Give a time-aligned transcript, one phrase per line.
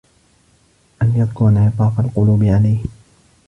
[1.01, 2.85] أَنْ يَذْكُرَ انْعِطَافَ الْقُلُوبِ عَلَيْهِ